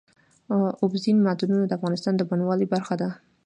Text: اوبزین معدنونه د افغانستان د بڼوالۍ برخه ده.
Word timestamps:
اوبزین 0.83 1.17
معدنونه 1.25 1.65
د 1.67 1.71
افغانستان 1.77 2.13
د 2.17 2.21
بڼوالۍ 2.29 2.65
برخه 2.73 2.95
ده. 3.01 3.09